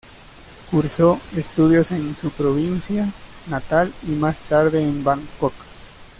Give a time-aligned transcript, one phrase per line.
[0.71, 3.13] Cursó estudios en su provincia
[3.47, 5.53] natal y más tarde en Bangkok.